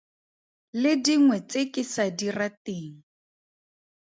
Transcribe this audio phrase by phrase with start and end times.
[0.83, 2.91] Le dingwe tse ke sa di rateng.